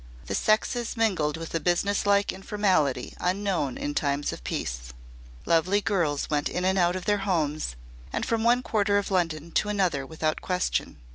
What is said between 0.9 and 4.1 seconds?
mingled with a businesslike informality unknown in